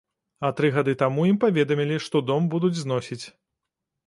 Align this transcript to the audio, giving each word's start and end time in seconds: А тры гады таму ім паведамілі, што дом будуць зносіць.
А 0.47 0.49
тры 0.59 0.71
гады 0.77 0.95
таму 1.01 1.25
ім 1.31 1.37
паведамілі, 1.43 2.01
што 2.07 2.23
дом 2.31 2.49
будуць 2.55 2.73
зносіць. 2.81 3.23